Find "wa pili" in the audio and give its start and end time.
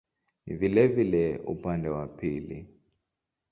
1.89-2.67